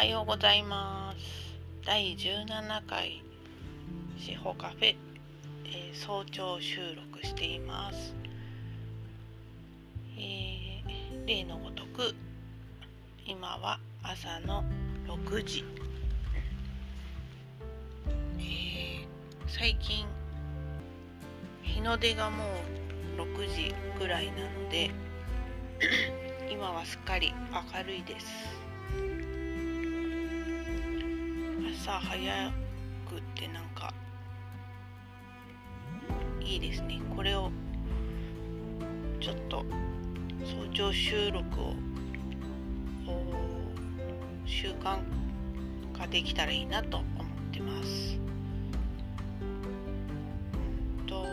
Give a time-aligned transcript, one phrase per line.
[0.00, 1.84] はようございます。
[1.84, 3.22] 第17回
[4.16, 4.96] 司法カフェ、
[5.66, 8.14] えー、早朝収録しています、
[10.16, 12.14] えー、例のごとく
[13.26, 14.64] 今は朝の
[15.06, 15.66] 6時、
[18.38, 19.06] えー、
[19.48, 20.06] 最近
[21.62, 22.44] 日の出がも
[23.18, 24.90] う6時ぐらいなので
[26.50, 27.34] 今はすっかり
[27.74, 28.59] 明るいです。
[31.82, 32.52] 朝早
[33.08, 33.94] くってなんか
[36.42, 37.50] いいですねこれを
[39.18, 39.64] ちょっと
[40.44, 41.74] 早朝収録を
[44.44, 44.98] 習慣
[45.98, 48.18] 化できたらいいなと思ってます。
[51.06, 51.24] と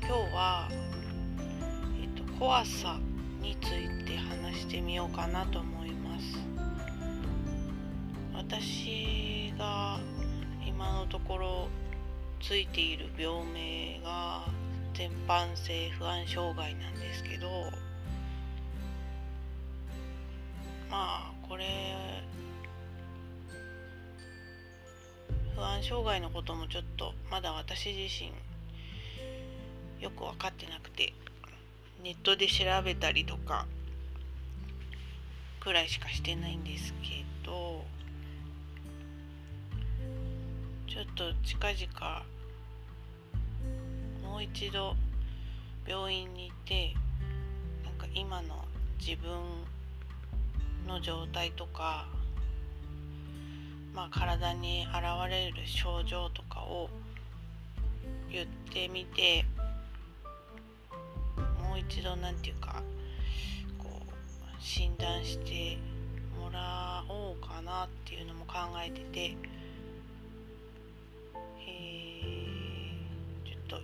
[0.00, 0.70] 今日は、
[2.00, 2.98] えっと、怖さ
[3.42, 6.57] について話してみようかなと思います。
[8.48, 10.00] 私が
[10.66, 11.68] 今のところ
[12.40, 14.46] ついている病名が
[14.94, 17.46] 全般性不安障害なんですけど
[20.90, 21.66] まあこれ
[25.54, 28.32] 不安障害のこともちょっとまだ私自身
[30.02, 31.12] よく分かってなくて
[32.02, 33.66] ネットで調べたりとか
[35.60, 37.84] くらいしかしてないんですけど
[40.88, 42.22] ちょっと近々
[44.26, 44.96] もう一度
[45.86, 46.94] 病院に行って
[47.84, 48.64] なんか今の
[48.98, 49.30] 自分
[50.86, 52.06] の状態とか
[53.94, 56.88] まあ体に現れる症状とかを
[58.32, 59.44] 言ってみて
[61.62, 62.82] もう一度何て言うか
[63.78, 65.76] こう診断して
[66.40, 69.57] もらおうかなっていうのも考えてて。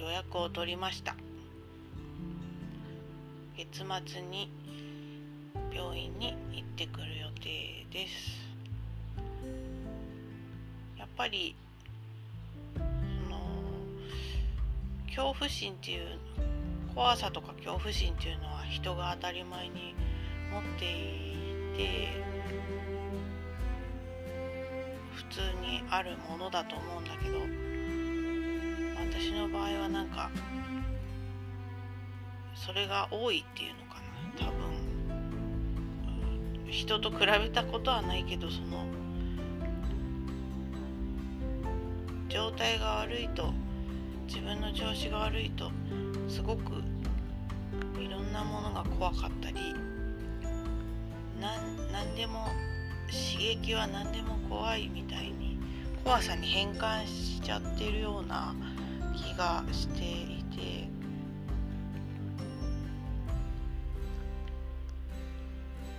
[0.00, 1.14] 予約を取りました。
[3.54, 4.50] 月末に
[5.74, 8.40] 病院に行ってくる予定です。
[10.98, 11.54] やっぱり
[12.74, 12.80] そ
[13.30, 13.40] の
[15.06, 16.18] 恐怖心っていう
[16.94, 19.94] 怖さとか恐怖心っていうのは人が当たり前に
[20.50, 22.08] 持っていて
[25.14, 27.38] 普通にあるものだと思うんだけど
[29.20, 30.30] 私の場合はなんか
[32.54, 34.00] それが多いっていうのか
[34.40, 34.46] な。
[34.46, 34.56] 多分。
[36.70, 38.86] 人と比べたことはないけどその
[42.30, 43.52] 状態が悪いと
[44.26, 45.70] 自分の調子が悪いと
[46.26, 46.82] すごく
[48.00, 49.74] いろんなものが怖かったり
[51.42, 51.76] 何
[52.16, 52.46] でも
[53.10, 55.58] 刺激は何でも怖いみたいに
[56.04, 58.54] 怖さに変換しちゃってるような
[59.14, 60.88] 気がしていて。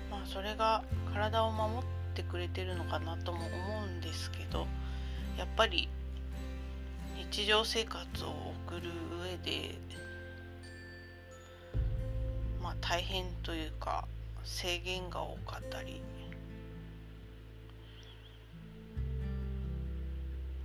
[0.09, 0.83] まあそれが
[1.13, 1.81] 体を守っ
[2.13, 4.67] てくれてるのかなとも思うんですけど
[5.37, 5.87] やっぱり
[7.31, 8.27] 日常生活を
[8.67, 8.89] 送る
[9.23, 9.75] 上で
[12.61, 14.05] まあ大変というか
[14.43, 16.01] 制限が多かったり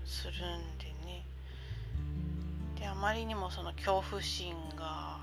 [0.04, 0.34] するん
[0.78, 1.24] でね。
[2.86, 5.18] であまりにもその恐怖心が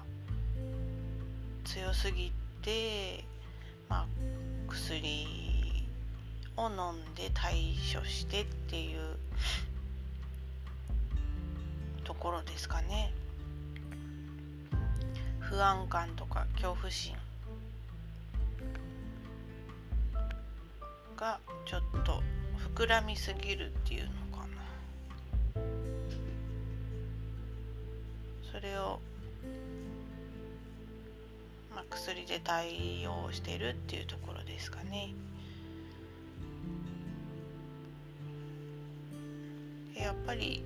[1.64, 3.24] 強すぎて、
[3.88, 4.06] まあ、
[4.68, 5.88] 薬
[6.58, 9.16] を飲んで対処してっていう
[12.04, 13.14] ところですかね。
[15.40, 17.16] 不安感とか恐怖心
[21.16, 22.22] がちょっと
[22.76, 24.23] 膨らみすぎるっていうの
[28.64, 29.00] れを、
[31.74, 35.14] まあ、薬で対応してるっていうところですかね。
[39.96, 40.66] やっぱり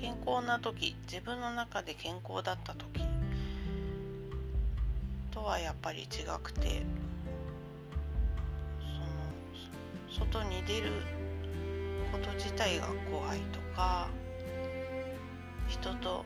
[0.00, 3.02] 健康な時自分の中で健康だった時
[5.30, 6.06] とはやっぱり違
[6.42, 6.82] くて
[10.08, 10.90] その外に出る
[12.10, 14.08] こと自体が怖いとか
[15.68, 16.24] 人と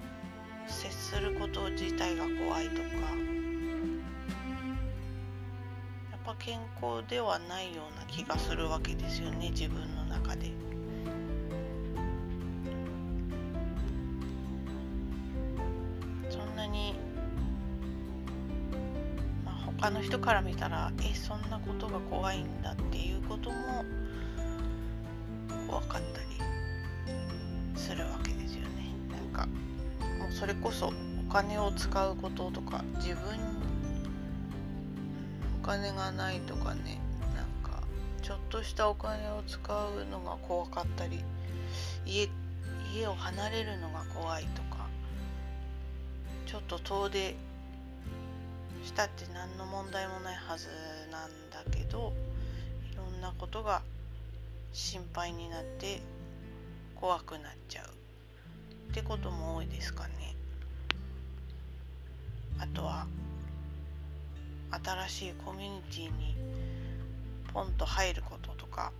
[0.66, 2.82] 接すること自体が怖いとか
[6.10, 10.52] やっぱ健康ではないような気がするわけですよね自分の中で。
[16.30, 16.94] そんなに、
[19.44, 23.84] まあ、他の人から見たらえそんなことが怖いんだっていうことも
[25.68, 26.31] 怖かったり
[30.42, 30.92] それこそ
[31.28, 33.22] お金を使うこととか自分
[35.62, 36.98] お金がないとかね
[37.36, 37.80] なんか
[38.22, 41.22] ちょっとしたお金を使うのが怖かったり
[42.04, 42.28] 家
[42.92, 44.88] 家を離れるのが怖いとか
[46.46, 47.36] ちょっと遠出
[48.84, 50.66] したって何の問題もないはず
[51.12, 52.12] なんだけど
[52.92, 53.82] いろんなことが
[54.72, 56.02] 心配になって
[56.96, 57.86] 怖くなっちゃう
[58.90, 60.31] ってことも多いですかね。
[62.62, 63.08] あとは
[64.84, 66.36] 新しいコミュニティに
[67.52, 68.92] ポンと入ることとか。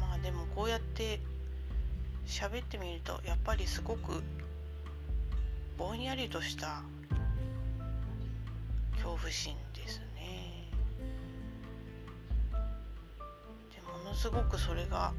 [0.00, 1.20] まあでもこうやって
[2.26, 4.22] 喋ってみるとやっぱりすごく
[5.76, 6.82] ぼんやりとした
[8.92, 10.70] 恐怖心ですね。
[12.52, 15.12] でものすごくそれが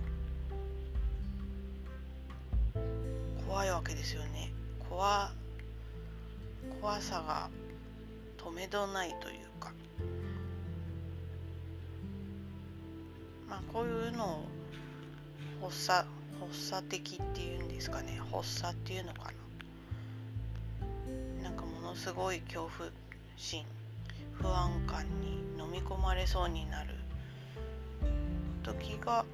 [3.82, 4.54] わけですよね。
[4.88, 5.32] 怖
[6.80, 7.50] 怖さが
[8.38, 9.74] 止めどないというか。
[13.50, 14.46] まあこういうの
[15.62, 16.08] を発作
[16.40, 18.22] 発作的っていうんですかね。
[18.32, 19.32] 発作っていうのか
[21.42, 21.44] な。
[21.44, 22.92] なんかものすごい恐怖
[23.36, 23.66] 心
[24.34, 26.94] 不安感に飲み込まれそうになる
[28.62, 29.26] 時が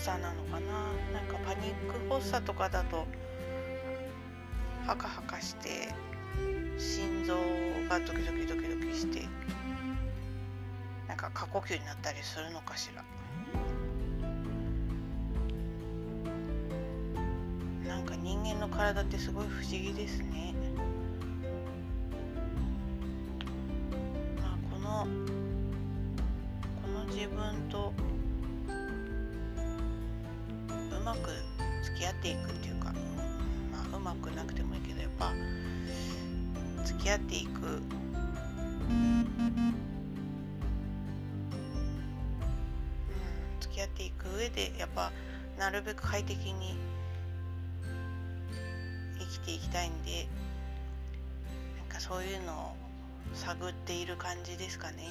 [0.00, 0.92] 作なのかな？
[1.12, 3.06] なんかパニック発作とかだと
[4.86, 5.92] ハカハカして
[6.78, 7.36] 心臓
[7.88, 9.28] がドキドキドキドキして
[11.06, 13.04] なんか過呼吸になったりするのかしら
[17.88, 18.50] なんか人間。
[18.60, 20.54] の体ってすごい不思議ですね。
[32.10, 32.92] 合っていくっていうか、
[33.72, 35.32] まあ、うまくなくてもいいけどやっぱ
[36.84, 37.82] 付き合っていく。
[38.90, 39.26] うん
[43.60, 45.12] 付き合っていく上でやっぱ
[45.56, 46.76] なるべく快適に
[49.20, 50.26] 生きていきたいんで
[51.78, 52.76] なんかそういうのを
[53.34, 55.04] 探っている感じですかね。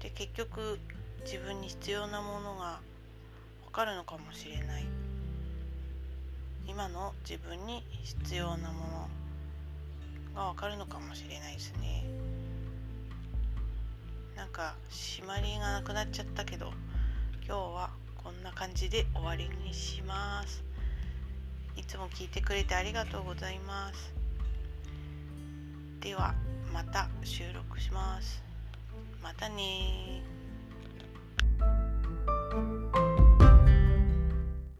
[0.00, 0.78] で結局
[1.26, 2.78] 自分に必要なものが
[3.66, 4.84] 分かるのかもしれない。
[6.68, 9.08] 今の自分に必要なも
[10.34, 12.04] のが分かるのかもしれないですね。
[14.36, 16.72] なんか締まりがなくなっちゃったけど
[17.44, 17.90] 今日は
[18.22, 20.62] こんな感じで終わりにします。
[21.76, 24.14] いつも聞いてくれてありがとうございます。
[25.98, 26.36] では
[26.72, 28.40] また収録します。
[29.20, 30.22] またね